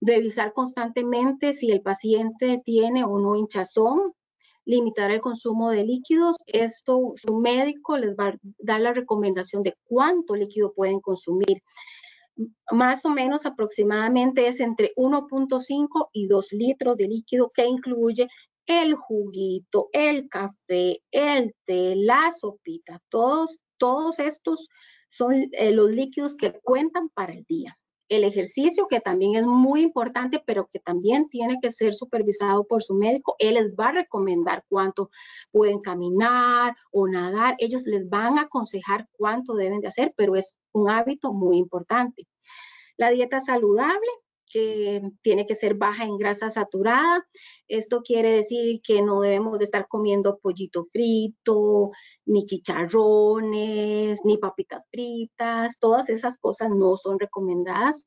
revisar 0.01 0.53
constantemente 0.53 1.53
si 1.53 1.71
el 1.71 1.81
paciente 1.81 2.61
tiene 2.63 3.03
o 3.03 3.19
no 3.19 3.35
hinchazón, 3.35 4.13
limitar 4.65 5.11
el 5.11 5.21
consumo 5.21 5.71
de 5.71 5.83
líquidos. 5.83 6.37
Esto, 6.47 7.13
su 7.15 7.35
médico 7.37 7.97
les 7.97 8.15
va 8.15 8.29
a 8.29 8.37
dar 8.59 8.81
la 8.81 8.93
recomendación 8.93 9.63
de 9.63 9.75
cuánto 9.83 10.35
líquido 10.35 10.73
pueden 10.73 10.99
consumir. 10.99 11.63
Más 12.71 13.05
o 13.05 13.09
menos 13.09 13.45
aproximadamente 13.45 14.47
es 14.47 14.59
entre 14.59 14.93
1.5 14.95 16.09
y 16.13 16.27
2 16.27 16.53
litros 16.53 16.97
de 16.97 17.07
líquido 17.07 17.51
que 17.53 17.65
incluye 17.65 18.27
el 18.65 18.95
juguito, 18.95 19.89
el 19.91 20.29
café, 20.29 21.01
el 21.11 21.53
té, 21.65 21.95
la 21.95 22.31
sopita, 22.31 23.01
todos 23.09 23.59
todos 23.81 24.19
estos 24.19 24.69
son 25.09 25.33
eh, 25.33 25.71
los 25.71 25.89
líquidos 25.89 26.37
que 26.37 26.53
cuentan 26.63 27.09
para 27.09 27.33
el 27.33 27.43
día. 27.45 27.79
El 28.09 28.23
ejercicio, 28.23 28.87
que 28.87 28.99
también 28.99 29.35
es 29.35 29.45
muy 29.45 29.81
importante, 29.81 30.43
pero 30.45 30.67
que 30.67 30.79
también 30.79 31.29
tiene 31.29 31.57
que 31.59 31.71
ser 31.71 31.95
supervisado 31.95 32.65
por 32.65 32.83
su 32.83 32.93
médico. 32.93 33.35
Él 33.39 33.55
les 33.55 33.73
va 33.73 33.87
a 33.87 33.93
recomendar 33.93 34.63
cuánto 34.69 35.09
pueden 35.49 35.79
caminar 35.79 36.75
o 36.91 37.07
nadar. 37.07 37.55
Ellos 37.57 37.83
les 37.87 38.07
van 38.07 38.37
a 38.37 38.43
aconsejar 38.43 39.07
cuánto 39.13 39.55
deben 39.55 39.79
de 39.79 39.87
hacer, 39.87 40.13
pero 40.15 40.35
es 40.35 40.59
un 40.73 40.87
hábito 40.89 41.33
muy 41.33 41.57
importante. 41.57 42.27
La 42.97 43.09
dieta 43.09 43.39
saludable, 43.39 44.11
que 44.51 45.01
tiene 45.21 45.45
que 45.45 45.55
ser 45.55 45.75
baja 45.75 46.03
en 46.03 46.17
grasa 46.17 46.49
saturada. 46.49 47.25
Esto 47.67 48.01
quiere 48.01 48.31
decir 48.31 48.81
que 48.83 49.01
no 49.01 49.21
debemos 49.21 49.59
de 49.59 49.65
estar 49.65 49.87
comiendo 49.87 50.39
pollito 50.39 50.87
frito, 50.91 51.91
ni 52.25 52.45
chicharrones, 52.45 54.19
ni 54.25 54.37
papitas 54.37 54.83
fritas. 54.91 55.79
Todas 55.79 56.09
esas 56.09 56.37
cosas 56.37 56.69
no 56.69 56.97
son 56.97 57.19
recomendadas. 57.19 58.05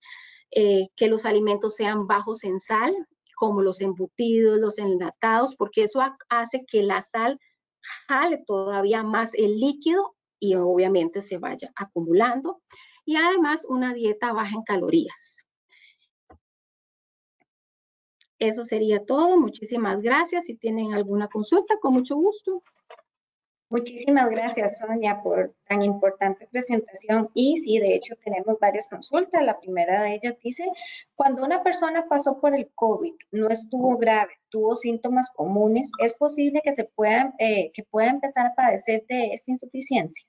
Eh, 0.51 0.89
que 0.97 1.09
los 1.09 1.25
alimentos 1.25 1.75
sean 1.75 2.07
bajos 2.07 2.45
en 2.45 2.61
sal, 2.61 2.95
como 3.37 3.61
los 3.63 3.81
embutidos, 3.81 4.59
los 4.59 4.79
enlatados, 4.79 5.57
porque 5.57 5.83
eso 5.85 6.01
hace 6.29 6.65
que 6.67 6.83
la 6.83 7.01
sal 7.01 7.41
jale 8.07 8.43
todavía 8.47 9.03
más 9.03 9.35
el 9.35 9.59
líquido 9.59 10.15
y 10.39 10.55
obviamente 10.55 11.23
se 11.23 11.39
vaya 11.39 11.73
acumulando. 11.75 12.63
Y 13.05 13.17
además 13.17 13.67
una 13.69 13.93
dieta 13.95 14.33
baja 14.33 14.55
en 14.55 14.63
calorías 14.63 15.34
Eso 18.39 18.65
sería 18.65 19.05
todo. 19.05 19.39
Muchísimas 19.39 20.01
gracias. 20.03 20.45
Si 20.45 20.55
tienen 20.55 20.93
alguna 20.95 21.29
consulta, 21.29 21.77
con 21.81 21.95
mucho 21.95 22.17
gusto. 22.17 22.63
Muchísimas 23.71 24.31
gracias, 24.31 24.79
Sonia, 24.79 25.21
por 25.21 25.53
tan 25.67 25.83
importante 25.83 26.47
presentación. 26.47 27.31
Y 27.35 27.57
sí, 27.57 27.79
de 27.79 27.97
hecho, 27.97 28.15
tenemos 28.23 28.59
varias 28.61 28.89
consultas. 28.89 29.43
La 29.43 29.59
primera 29.59 30.03
de 30.03 30.15
ellas 30.15 30.37
dice, 30.43 30.65
cuando 31.17 31.43
una 31.43 31.63
persona 31.65 32.07
pasó 32.07 32.41
por 32.41 32.55
el 32.55 32.71
COVID, 32.75 33.15
no 33.33 33.49
estuvo 33.49 33.97
grave, 33.97 34.35
tuvo 34.49 34.77
síntomas 34.77 35.29
comunes, 35.35 35.91
¿es 35.99 36.15
posible 36.15 36.61
que, 36.63 36.71
se 36.71 36.85
pueda, 36.85 37.35
eh, 37.41 37.73
que 37.73 37.83
pueda 37.83 38.11
empezar 38.11 38.47
a 38.47 38.55
padecer 38.55 39.05
de 39.09 39.33
esta 39.33 39.51
insuficiencia? 39.51 40.25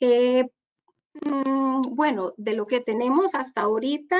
Eh, 0.00 0.48
mm, 1.26 1.94
bueno, 1.94 2.32
de 2.38 2.54
lo 2.54 2.66
que 2.66 2.80
tenemos 2.80 3.34
hasta 3.34 3.62
ahorita, 3.62 4.18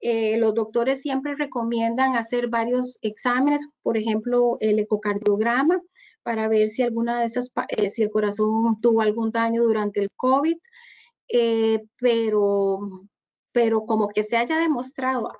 eh, 0.00 0.38
los 0.38 0.54
doctores 0.54 1.02
siempre 1.02 1.36
recomiendan 1.36 2.16
hacer 2.16 2.48
varios 2.48 2.98
exámenes, 3.02 3.66
por 3.82 3.96
ejemplo, 3.98 4.56
el 4.60 4.78
ecocardiograma, 4.78 5.80
para 6.22 6.48
ver 6.48 6.68
si 6.68 6.82
alguna 6.82 7.20
de 7.20 7.26
esas, 7.26 7.50
eh, 7.68 7.90
si 7.92 8.02
el 8.02 8.10
corazón 8.10 8.80
tuvo 8.80 9.02
algún 9.02 9.30
daño 9.30 9.62
durante 9.62 10.00
el 10.00 10.10
COVID, 10.16 10.56
eh, 11.28 11.82
pero, 11.98 12.80
pero 13.52 13.86
como 13.86 14.08
que 14.08 14.24
se 14.24 14.36
haya 14.36 14.58
demostrado, 14.58 15.32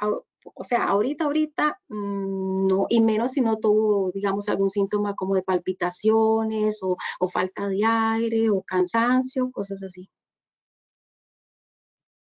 o 0.54 0.64
sea, 0.64 0.84
ahorita, 0.84 1.24
ahorita, 1.24 1.78
mm, 1.88 2.66
no, 2.66 2.86
y 2.88 3.00
menos 3.00 3.32
si 3.32 3.40
no 3.40 3.58
tuvo, 3.58 4.10
digamos, 4.12 4.48
algún 4.48 4.70
síntoma 4.70 5.14
como 5.14 5.34
de 5.34 5.42
palpitaciones 5.42 6.80
o 6.82 6.96
falta 7.28 7.68
de 7.68 7.84
aire 7.84 8.50
o 8.50 8.62
cansancio, 8.62 9.50
cosas 9.52 9.82
así. 9.82 10.08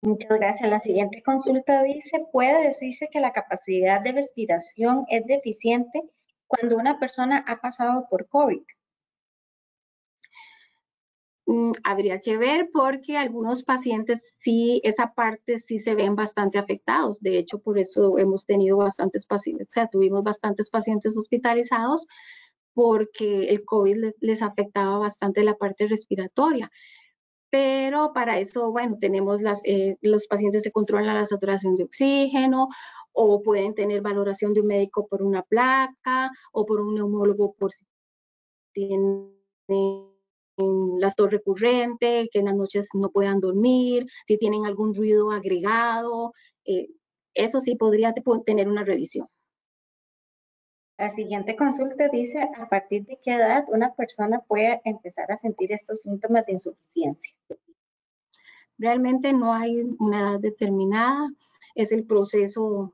Muchas 0.05 0.39
gracias. 0.39 0.69
La 0.69 0.81
siguiente 0.81 1.23
consulta 1.23 1.83
dice, 1.83 2.27
¿puede 2.31 2.63
decirse 2.63 3.09
que 3.11 3.21
la 3.21 3.33
capacidad 3.33 4.03
de 4.03 4.13
respiración 4.13 5.07
es 5.09 5.25
deficiente 5.25 6.03
cuando 6.47 6.77
una 6.77 6.99
persona 6.99 7.43
ha 7.49 7.57
pasado 7.57 8.07
por 8.11 8.29
COVID? 8.29 8.61
Mm, 11.47 11.73
habría 11.85 12.21
que 12.21 12.37
ver 12.37 12.69
porque 12.71 13.17
algunos 13.17 13.63
pacientes 13.63 14.37
sí, 14.41 14.83
esa 14.85 15.15
parte 15.15 15.59
sí 15.59 15.81
se 15.81 15.95
ven 15.95 16.17
bastante 16.17 16.59
afectados. 16.59 17.21
De 17.23 17.39
hecho, 17.39 17.61
por 17.61 17.79
eso 17.79 18.19
hemos 18.19 18.45
tenido 18.45 18.77
bastantes 18.77 19.25
pacientes, 19.27 19.71
o 19.71 19.73
sea, 19.73 19.89
tuvimos 19.89 20.23
bastantes 20.23 20.69
pacientes 20.69 21.17
hospitalizados 21.17 22.07
porque 22.75 23.49
el 23.49 23.65
COVID 23.65 24.13
les 24.21 24.43
afectaba 24.43 24.99
bastante 24.99 25.45
la 25.45 25.55
parte 25.55 25.87
respiratoria 25.87 26.71
pero 27.55 28.13
para 28.13 28.41
eso, 28.41 28.73
bueno, 28.73 28.99
tenemos 29.01 29.41
las, 29.41 29.61
eh, 29.63 29.97
los 30.01 30.27
pacientes 30.27 30.65
se 30.65 30.73
controlan 30.73 31.15
la 31.15 31.25
saturación 31.25 31.77
de 31.77 31.85
oxígeno 31.85 32.69
o 33.13 33.43
pueden 33.43 33.75
tener 33.77 34.03
valoración 34.03 34.55
de 34.55 34.61
un 34.63 34.67
médico 34.67 35.07
por 35.07 35.23
una 35.23 35.45
placa 35.45 36.33
o 36.53 36.67
por 36.67 36.81
un 36.81 36.97
neumólogo 36.97 37.55
por 37.55 37.71
si 37.73 37.87
tienen 38.73 39.31
las 40.99 41.15
tos 41.15 41.31
recurrentes, 41.31 42.29
que 42.33 42.41
en 42.41 42.47
las 42.47 42.57
noches 42.57 42.89
no 42.93 43.11
puedan 43.11 43.39
dormir, 43.39 44.07
si 44.27 44.37
tienen 44.37 44.67
algún 44.67 44.93
ruido 44.93 45.31
agregado, 45.31 46.33
eh, 46.65 46.89
eso 47.35 47.61
sí 47.61 47.77
podría 47.77 48.13
tener 48.45 48.69
una 48.69 48.83
revisión. 48.83 49.29
La 50.97 51.11
siguiente 51.11 51.57
consulta 51.57 52.09
dice, 52.09 52.39
¿a 52.57 52.69
partir 52.69 53.05
de 53.05 53.19
qué 53.23 53.33
edad 53.33 53.65
una 53.69 53.93
persona 53.95 54.41
puede 54.41 54.81
empezar 54.85 55.31
a 55.33 55.37
sentir 55.37 55.73
estos 55.73 56.03
síntomas 56.03 56.47
de 56.47 56.53
insuficiencia? 56.53 57.35
Realmente 58.79 59.33
no 59.33 59.53
hay 59.53 59.83
una 59.99 60.21
edad 60.21 60.41
determinada, 60.41 61.29
es 61.75 61.91
el 61.91 62.05
proceso, 62.05 62.93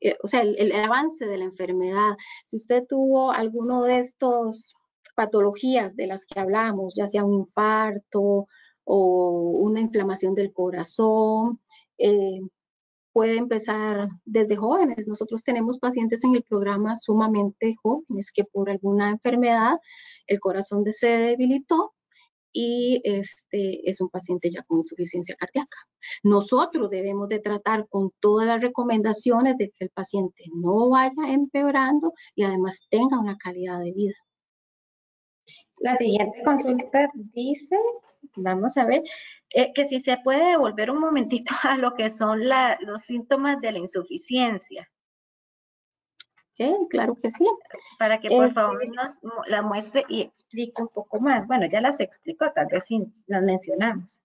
eh, 0.00 0.16
o 0.22 0.26
sea, 0.26 0.40
el, 0.40 0.72
avance 0.72 1.26
de 1.26 1.36
la 1.36 1.44
enfermedad. 1.44 2.16
Si 2.46 2.56
usted 2.56 2.84
tuvo 2.86 3.30
alguno 3.30 3.82
de 3.82 3.98
estos 3.98 4.74
patologías 5.14 5.94
de 5.96 6.06
las 6.06 6.24
que 6.24 6.40
hablamos, 6.40 6.94
ya 6.96 7.06
sea 7.06 7.24
un 7.24 7.34
infarto 7.34 8.48
o 8.84 9.50
una 9.60 9.80
inflamación 9.80 10.34
del 10.34 10.52
corazón, 10.54 11.60
eh, 11.98 12.40
puede 13.18 13.36
empezar 13.36 14.06
desde 14.24 14.54
jóvenes. 14.54 15.08
Nosotros 15.08 15.42
tenemos 15.42 15.80
pacientes 15.80 16.22
en 16.22 16.36
el 16.36 16.44
programa 16.44 16.96
sumamente 16.96 17.74
jóvenes 17.82 18.30
que 18.32 18.44
por 18.44 18.70
alguna 18.70 19.10
enfermedad 19.10 19.80
el 20.28 20.38
corazón 20.38 20.84
se 20.92 21.08
debilitó 21.08 21.94
y 22.52 23.00
este 23.02 23.90
es 23.90 24.00
un 24.00 24.08
paciente 24.08 24.50
ya 24.50 24.62
con 24.62 24.78
insuficiencia 24.78 25.34
cardíaca. 25.34 25.78
Nosotros 26.22 26.90
debemos 26.90 27.28
de 27.28 27.40
tratar 27.40 27.88
con 27.88 28.12
todas 28.20 28.46
las 28.46 28.60
recomendaciones 28.60 29.56
de 29.58 29.70
que 29.70 29.86
el 29.86 29.90
paciente 29.90 30.44
no 30.54 30.88
vaya 30.90 31.32
empeorando 31.32 32.12
y 32.36 32.44
además 32.44 32.86
tenga 32.88 33.18
una 33.18 33.36
calidad 33.36 33.80
de 33.80 33.90
vida. 33.94 34.14
La 35.78 35.96
siguiente 35.96 36.40
consulta 36.44 37.10
dice, 37.34 37.76
vamos 38.36 38.76
a 38.76 38.84
ver, 38.84 39.02
eh, 39.50 39.72
que 39.74 39.84
si 39.84 40.00
se 40.00 40.18
puede 40.18 40.50
devolver 40.50 40.90
un 40.90 41.00
momentito 41.00 41.54
a 41.62 41.76
lo 41.76 41.94
que 41.94 42.10
son 42.10 42.42
los 42.80 43.02
síntomas 43.02 43.60
de 43.60 43.72
la 43.72 43.78
insuficiencia. 43.78 44.90
claro 46.90 47.16
que 47.20 47.30
sí. 47.30 47.46
Para 47.98 48.20
que 48.20 48.28
por 48.28 48.44
este 48.44 48.54
favor 48.54 48.86
nos 48.88 49.18
la 49.46 49.62
muestre 49.62 50.04
y 50.08 50.22
explique 50.22 50.82
un 50.82 50.88
poco 50.88 51.20
más. 51.20 51.46
Bueno, 51.46 51.66
ya 51.66 51.80
las 51.80 52.00
explicó, 52.00 52.50
tal 52.52 52.66
vez 52.70 52.86
sí 52.86 53.06
las 53.26 53.42
mencionamos. 53.42 54.22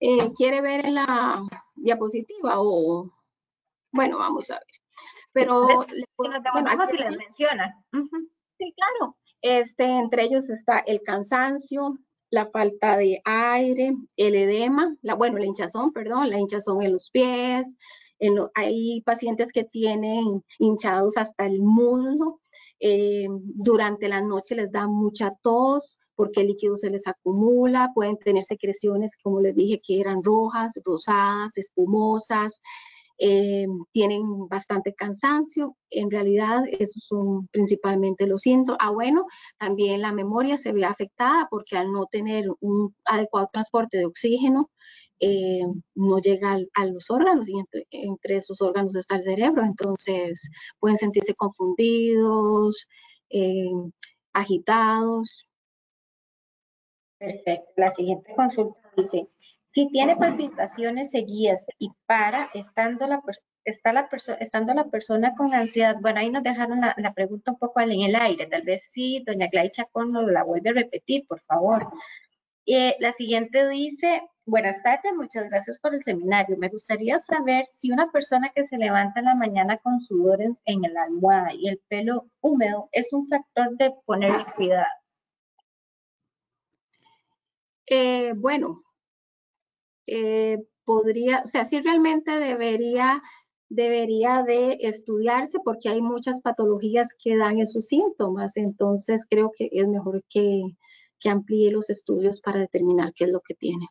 Eh, 0.00 0.32
¿Quiere 0.36 0.60
ver 0.60 0.84
en 0.84 0.94
la 0.94 1.42
diapositiva 1.74 2.60
o...? 2.60 3.10
Bueno, 3.92 4.18
vamos 4.18 4.50
a 4.50 4.54
ver. 4.54 4.62
Pero... 5.32 5.86
si 5.88 6.26
nos 6.26 7.00
las 7.00 7.16
menciona. 7.16 7.84
Sí, 8.58 8.74
claro. 8.74 9.16
Este, 9.42 9.84
entre 9.84 10.24
ellos 10.24 10.50
está 10.50 10.78
el 10.80 11.02
cansancio, 11.02 11.98
la 12.30 12.46
falta 12.50 12.96
de 12.96 13.20
aire, 13.24 13.94
el 14.16 14.34
edema, 14.34 14.96
la, 15.02 15.14
bueno, 15.14 15.38
la 15.38 15.46
hinchazón, 15.46 15.92
perdón, 15.92 16.30
la 16.30 16.38
hinchazón 16.38 16.82
en 16.82 16.92
los 16.92 17.10
pies, 17.10 17.76
hay 18.54 19.02
pacientes 19.02 19.52
que 19.52 19.64
tienen 19.64 20.42
hinchados 20.58 21.16
hasta 21.16 21.46
el 21.46 21.60
muslo, 21.60 22.40
eh, 22.80 23.26
durante 23.28 24.08
la 24.08 24.20
noche 24.20 24.54
les 24.54 24.70
da 24.70 24.86
mucha 24.86 25.32
tos 25.42 25.98
porque 26.14 26.40
el 26.40 26.48
líquido 26.48 26.76
se 26.76 26.90
les 26.90 27.06
acumula, 27.06 27.92
pueden 27.94 28.16
tener 28.16 28.42
secreciones, 28.42 29.16
como 29.22 29.40
les 29.40 29.54
dije, 29.54 29.80
que 29.86 30.00
eran 30.00 30.22
rojas, 30.22 30.72
rosadas, 30.84 31.56
espumosas, 31.58 32.62
eh, 33.18 33.66
tienen 33.92 34.48
bastante 34.48 34.94
cansancio. 34.94 35.76
En 35.90 36.10
realidad, 36.10 36.64
esos 36.78 37.04
son 37.04 37.48
principalmente 37.48 38.26
los 38.26 38.42
síntomas. 38.42 38.78
Ah, 38.82 38.90
bueno, 38.90 39.26
también 39.58 40.02
la 40.02 40.12
memoria 40.12 40.56
se 40.56 40.72
ve 40.72 40.84
afectada 40.84 41.46
porque 41.50 41.76
al 41.76 41.92
no 41.92 42.06
tener 42.06 42.46
un 42.60 42.94
adecuado 43.04 43.48
transporte 43.52 43.98
de 43.98 44.06
oxígeno, 44.06 44.70
eh, 45.18 45.62
no 45.94 46.18
llega 46.20 46.58
a 46.74 46.84
los 46.86 47.10
órganos 47.10 47.48
y 47.48 47.54
entre, 47.90 48.36
esos 48.36 48.60
órganos 48.60 48.94
está 48.96 49.16
el 49.16 49.24
cerebro, 49.24 49.64
entonces 49.64 50.50
pueden 50.78 50.98
sentirse 50.98 51.34
confundidos, 51.34 52.86
eh, 53.30 53.70
agitados. 54.34 55.46
Perfecto. 57.18 57.72
La 57.76 57.88
siguiente 57.88 58.34
consulta 58.34 58.78
dice, 58.94 59.26
si 59.76 59.88
tiene 59.88 60.16
palpitaciones 60.16 61.10
seguidas 61.10 61.66
y 61.78 61.90
para, 62.06 62.48
estando 62.54 63.06
la, 63.06 63.22
está 63.62 63.92
la 63.92 64.08
estando 64.40 64.72
la 64.72 64.86
persona 64.86 65.34
con 65.34 65.52
ansiedad, 65.52 65.96
bueno, 66.00 66.18
ahí 66.20 66.30
nos 66.30 66.42
dejaron 66.42 66.80
la, 66.80 67.12
pregunta 67.12 67.50
un 67.50 67.58
poco 67.58 67.80
en 67.80 67.90
el 67.90 68.16
aire, 68.16 68.46
tal 68.46 68.62
vez 68.62 68.88
sí, 68.90 69.22
doña 69.26 69.48
Glay 69.48 69.68
Chacón 69.68 70.12
nos 70.12 70.32
la 70.32 70.44
vuelve 70.44 70.70
a 70.70 70.72
repetir, 70.72 71.26
por 71.26 71.42
favor. 71.42 71.90
Eh, 72.64 72.96
la 73.00 73.12
siguiente 73.12 73.68
dice, 73.68 74.22
buenas 74.46 74.82
tardes, 74.82 75.12
muchas 75.14 75.50
gracias 75.50 75.78
por 75.78 75.94
el 75.94 76.02
seminario. 76.02 76.56
Me 76.56 76.70
gustaría 76.70 77.18
saber 77.18 77.66
si 77.70 77.92
una 77.92 78.10
persona 78.10 78.52
que 78.54 78.62
se 78.62 78.78
levanta 78.78 79.20
en 79.20 79.26
la 79.26 79.34
mañana 79.34 79.76
con 79.76 80.00
sudor 80.00 80.40
en, 80.40 80.56
en 80.64 80.90
la 80.90 81.02
almohada 81.02 81.52
y 81.52 81.68
el 81.68 81.82
pelo 81.86 82.30
húmedo 82.40 82.88
es 82.92 83.12
un 83.12 83.26
factor 83.28 83.76
de 83.76 83.92
ponerle 84.06 84.46
cuidado. 84.56 84.86
Eh, 87.88 88.32
bueno, 88.34 88.85
eh, 90.06 90.58
podría, 90.84 91.42
o 91.44 91.46
sea, 91.46 91.64
sí 91.64 91.80
realmente 91.80 92.38
debería, 92.38 93.22
debería 93.68 94.42
de 94.42 94.78
estudiarse 94.80 95.58
porque 95.64 95.88
hay 95.88 96.00
muchas 96.00 96.40
patologías 96.42 97.08
que 97.22 97.36
dan 97.36 97.58
esos 97.58 97.86
síntomas, 97.86 98.56
entonces 98.56 99.26
creo 99.28 99.52
que 99.56 99.68
es 99.72 99.88
mejor 99.88 100.22
que, 100.28 100.62
que 101.20 101.28
amplíe 101.28 101.70
los 101.70 101.90
estudios 101.90 102.40
para 102.40 102.60
determinar 102.60 103.12
qué 103.14 103.24
es 103.24 103.32
lo 103.32 103.40
que 103.40 103.54
tiene. 103.54 103.86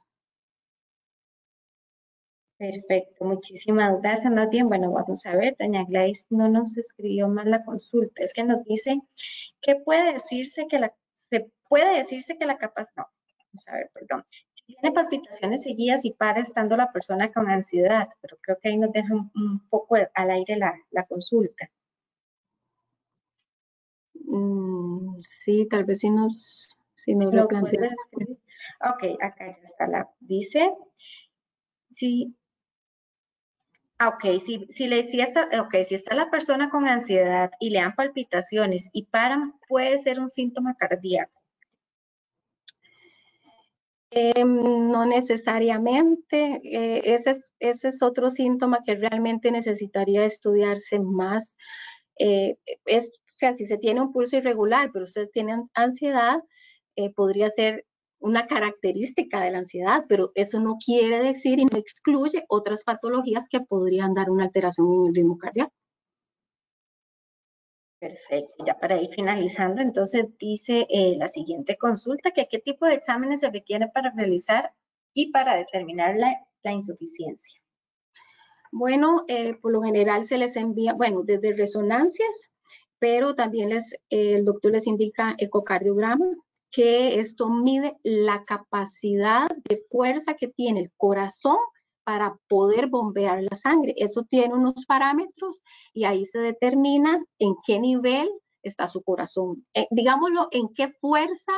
Perfecto, 2.58 3.26
muchísimas 3.26 4.02
gracias. 4.02 4.32
Más 4.32 4.50
bien, 4.50 4.70
bueno, 4.70 4.90
vamos 4.92 5.26
a 5.26 5.36
ver, 5.36 5.58
doña 5.60 5.84
Gladys 5.84 6.26
no 6.30 6.48
nos 6.48 6.78
escribió 6.78 7.28
mal 7.28 7.52
la 7.52 7.66
consulta, 7.66 8.24
es 8.24 8.34
que 8.34 8.44
nos 8.44 8.64
dice 8.64 9.02
que 9.62 9.76
puede 9.76 10.14
decirse 10.14 10.66
que 10.70 10.80
la, 10.80 10.96
se 11.14 11.52
puede 11.68 11.98
decirse 11.98 12.38
que 12.38 12.46
la 12.46 12.58
capacidad, 12.58 13.04
no, 13.04 13.06
vamos 13.38 13.68
a 13.68 13.74
ver, 13.74 13.90
perdón, 13.94 14.24
tiene 14.66 14.92
palpitaciones 14.92 15.64
seguidas 15.64 16.06
y 16.06 16.12
para 16.12 16.42
estando 16.42 16.76
la 16.76 16.92
persona 16.92 17.32
con 17.32 17.50
ansiedad, 17.50 18.10
pero 18.22 18.38
creo 18.42 18.58
que 18.60 18.70
ahí 18.70 18.78
nos 18.78 18.92
deja 18.92 19.14
un, 19.14 19.68
poco 19.70 19.96
al 19.96 20.32
aire 20.32 20.58
la, 20.58 21.06
consulta. 21.08 21.70
Mm, 24.14 25.20
sí, 25.44 25.68
tal 25.70 25.86
vez 25.86 26.00
sí 26.00 26.10
nos, 26.10 26.78
si 26.96 27.14
nos 27.14 27.34
lo, 27.34 27.48
plantea. 27.48 27.92
Ok, 28.90 29.22
acá 29.22 29.48
ya 29.48 29.62
está 29.62 29.88
la, 29.88 30.10
dice, 30.20 30.74
sí, 31.92 32.36
ah, 34.00 34.10
Ok, 34.10 34.40
si, 34.40 34.66
si, 34.72 34.88
le, 34.88 35.04
si, 35.04 35.22
está, 35.22 35.48
okay, 35.62 35.84
si 35.84 35.96
está 35.96 36.16
la 36.16 36.32
persona 36.32 36.70
con 36.70 36.88
ansiedad 36.88 37.52
y 37.60 37.70
le 37.70 37.80
dan 37.80 37.96
palpitaciones 37.96 38.90
y 38.94 39.06
paran, 39.06 39.54
puede 39.68 40.00
ser 40.00 40.20
un 40.20 40.30
síntoma 40.30 40.76
cardíaco. 40.76 41.45
Em, 44.18 44.90
no 44.92 45.06
necesariamente, 45.06 46.62
eh, 46.64 47.02
ese, 47.04 47.36
es, 47.60 48.02
otro 48.02 48.30
síntoma 48.30 48.80
que 48.86 48.96
realmente 48.96 49.52
necesitaría 49.52 50.24
estudiarse 50.24 51.00
más. 51.02 51.58
Eh, 52.18 52.56
o 52.88 53.02
sea, 53.34 53.56
si 53.58 53.68
se 53.68 53.78
tiene 53.78 54.00
un 54.02 54.14
pulso 54.14 54.38
irregular, 54.38 54.92
pero 54.94 55.04
usted 55.04 55.30
tiene 55.34 55.62
ansiedad, 55.74 56.42
eh, 56.96 57.12
podría 57.14 57.50
ser 57.50 57.86
una 58.20 58.48
característica 58.48 59.42
de 59.42 59.52
la 59.52 59.58
ansiedad, 59.60 60.06
pero 60.08 60.32
eso 60.36 60.60
no 60.62 60.78
quiere 60.84 61.20
decir 61.20 61.60
y 61.60 61.66
no 61.66 61.78
excluye 61.78 62.46
otras 62.48 62.86
patologías 62.86 63.50
que 63.50 63.60
podrían 63.60 64.14
dar 64.14 64.30
una 64.30 64.46
alteración 64.46 64.94
en 64.94 65.08
el 65.08 65.16
ritmo 65.16 65.38
cardíaco. 65.38 65.74
Perfecto, 68.06 68.64
ya 68.64 68.78
para 68.78 69.02
ir 69.02 69.10
finalizando, 69.16 69.82
entonces 69.82 70.28
dice 70.38 70.86
eh, 70.92 71.16
la 71.18 71.28
siguiente 71.28 71.76
consulta 71.76 72.30
que 72.30 72.48
qué 72.48 72.60
tipo 72.60 72.86
de 72.86 72.94
exámenes 72.94 73.40
se 73.40 73.50
requiere 73.50 73.88
para 73.88 74.12
realizar 74.12 74.72
y 75.12 75.32
para 75.32 75.56
determinar 75.56 76.16
la, 76.16 76.72
insuficiencia. 76.72 77.60
Bueno, 78.72 79.26
eh, 79.28 79.56
por 79.56 79.72
lo 79.72 79.82
general 79.82 80.24
se 80.24 80.38
les 80.38 80.56
envía, 80.56 80.94
bueno, 80.94 81.24
desde 81.24 81.54
resonancias, 81.54 82.30
pero 83.00 83.34
también 83.34 83.70
les, 83.70 83.94
eh, 84.12 84.34
el 84.36 84.46
doctor 84.46 84.72
les 84.72 84.86
indica 84.86 85.34
ecocardiograma, 85.40 86.28
que 86.72 87.20
esto 87.20 87.50
mide 87.50 87.96
la 88.04 88.46
capacidad 88.46 89.48
de 89.68 89.78
fuerza 89.90 90.36
que 90.36 90.48
tiene 90.48 90.82
el 90.82 90.92
corazón 90.98 91.58
para 92.06 92.38
poder 92.48 92.88
bombear 92.88 93.42
la 93.42 93.56
sangre. 93.58 93.94
Eso 93.98 94.24
tiene 94.30 94.54
unos 94.54 94.86
parámetros 94.86 95.62
y 95.92 96.06
ahí 96.06 96.24
se 96.24 96.40
determina 96.40 97.22
en 97.40 97.56
qué 97.66 97.80
nivel 97.80 98.30
está 98.64 98.88
su 98.88 99.02
corazón. 99.02 99.66
Eh, 99.74 99.88
digámoslo, 99.92 100.48
en 100.52 100.70
qué 100.74 100.88
fuerza, 100.90 101.52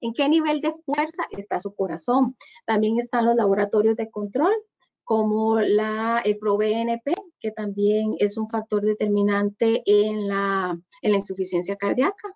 en 0.00 0.12
qué 0.12 0.28
nivel 0.28 0.60
de 0.60 0.74
fuerza 0.84 1.24
está 1.30 1.58
su 1.58 1.74
corazón. 1.74 2.36
También 2.66 2.98
están 2.98 3.26
los 3.26 3.34
laboratorios 3.34 3.96
de 3.96 4.10
control, 4.10 4.54
como 5.04 5.60
la, 5.60 6.20
el 6.24 6.38
ProBNP, 6.38 7.14
que 7.40 7.50
también 7.50 8.14
es 8.18 8.36
un 8.36 8.48
factor 8.48 8.82
determinante 8.82 9.82
en 9.86 10.28
la, 10.28 10.78
en 11.02 11.12
la 11.12 11.18
insuficiencia 11.18 11.76
cardíaca. 11.76 12.28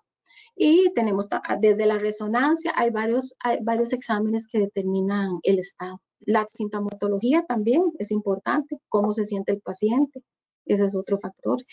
Y 0.55 0.91
tenemos 0.93 1.27
desde 1.59 1.85
la 1.85 1.99
resonancia, 1.99 2.73
hay 2.75 2.89
varios, 2.89 3.35
hay 3.39 3.59
varios 3.61 3.93
exámenes 3.93 4.47
que 4.47 4.59
determinan 4.59 5.39
el 5.43 5.59
estado. 5.59 6.01
La 6.21 6.47
sintomatología 6.51 7.45
también 7.47 7.83
es 7.99 8.11
importante, 8.11 8.79
cómo 8.89 9.13
se 9.13 9.25
siente 9.25 9.53
el 9.53 9.61
paciente, 9.61 10.23
ese 10.65 10.85
es 10.85 10.95
otro 10.95 11.17
factor. 11.19 11.63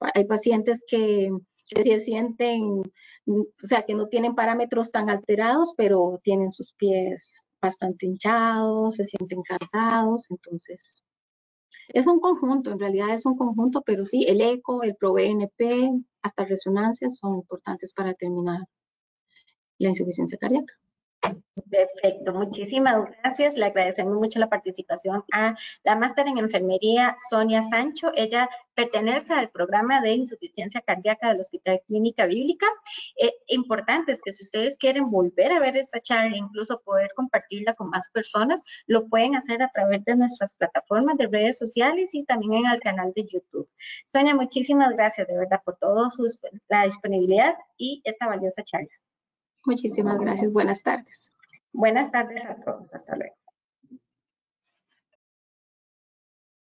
Hay 0.00 0.24
pacientes 0.24 0.80
que, 0.86 1.30
se 1.64 2.00
sienten, 2.00 2.82
o 3.26 3.46
sea, 3.62 3.82
que 3.82 3.94
no 3.94 4.08
tienen 4.08 4.34
parámetros 4.34 4.90
tan 4.90 5.08
alterados, 5.08 5.74
pero 5.76 6.20
tienen 6.24 6.50
sus 6.50 6.72
pies 6.74 7.34
bastante 7.62 8.06
hinchados, 8.06 8.96
se 8.96 9.04
sienten 9.04 9.42
cansados, 9.42 10.26
entonces 10.30 10.80
es 11.92 12.06
un 12.06 12.20
conjunto, 12.20 12.70
en 12.70 12.78
realidad 12.78 13.10
es 13.10 13.26
un 13.26 13.36
conjunto, 13.36 13.82
pero 13.82 14.04
sí, 14.04 14.24
el 14.28 14.40
eco, 14.40 14.82
el 14.82 14.94
ProBNP, 14.96 15.90
hasta 16.22 16.44
resonancias 16.44 17.18
son 17.18 17.36
importantes 17.36 17.92
para 17.92 18.10
determinar 18.10 18.60
la 19.78 19.88
insuficiencia 19.88 20.38
cardíaca. 20.38 20.74
Perfecto, 21.70 22.32
muchísimas 22.32 23.04
gracias. 23.22 23.56
Le 23.56 23.66
agradecemos 23.66 24.14
mucho 24.18 24.40
la 24.40 24.48
participación 24.48 25.22
a 25.32 25.56
la 25.84 25.94
máster 25.94 26.26
en 26.26 26.38
enfermería 26.38 27.16
Sonia 27.28 27.62
Sancho. 27.70 28.10
Ella 28.16 28.50
pertenece 28.74 29.32
al 29.32 29.50
programa 29.50 30.00
de 30.00 30.14
insuficiencia 30.14 30.80
cardíaca 30.80 31.28
del 31.28 31.38
Hospital 31.38 31.80
Clínica 31.86 32.26
Bíblica. 32.26 32.66
Eh, 33.20 33.32
importante 33.46 34.10
es 34.10 34.20
que 34.20 34.32
si 34.32 34.42
ustedes 34.42 34.76
quieren 34.78 35.10
volver 35.10 35.52
a 35.52 35.60
ver 35.60 35.76
esta 35.76 36.00
charla, 36.00 36.36
incluso 36.36 36.80
poder 36.80 37.12
compartirla 37.14 37.74
con 37.74 37.88
más 37.90 38.08
personas, 38.10 38.64
lo 38.86 39.06
pueden 39.06 39.36
hacer 39.36 39.62
a 39.62 39.70
través 39.70 40.04
de 40.04 40.16
nuestras 40.16 40.56
plataformas 40.56 41.18
de 41.18 41.28
redes 41.28 41.56
sociales 41.56 42.14
y 42.14 42.24
también 42.24 42.64
en 42.64 42.72
el 42.72 42.80
canal 42.80 43.12
de 43.14 43.26
YouTube. 43.26 43.68
Sonia, 44.08 44.34
muchísimas 44.34 44.92
gracias 44.94 45.28
de 45.28 45.36
verdad 45.36 45.60
por 45.64 45.76
toda 45.76 46.08
la 46.68 46.84
disponibilidad 46.86 47.54
y 47.76 48.00
esta 48.04 48.26
valiosa 48.26 48.64
charla. 48.64 48.90
Muchísimas 49.64 50.18
gracias. 50.18 50.50
Buenas 50.52 50.82
tardes. 50.82 51.29
Buenas 51.72 52.10
tardes 52.12 52.44
a 52.44 52.54
todos. 52.56 52.94
Hasta 52.94 53.16
luego. 53.16 53.34